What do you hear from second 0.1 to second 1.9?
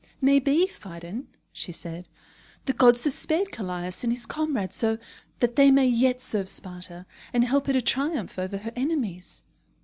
"May be, Phidon," she